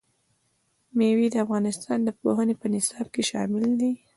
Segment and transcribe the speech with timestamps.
[0.97, 3.91] مېوې د افغانستان د پوهنې په نصاب کې شامل دي.